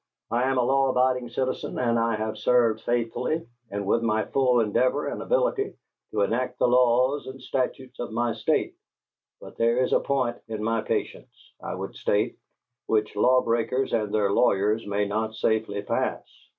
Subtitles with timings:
[0.31, 4.59] 'I am a law abiding citizen, and I have served faithfully, and with my full
[4.59, 5.75] endeavor and ability,
[6.09, 8.73] to enact the laws and statutes of my State,
[9.39, 12.39] but there is a point in my patience, I would state,
[12.87, 16.23] which lawbreakers and their lawyers may not safely pass.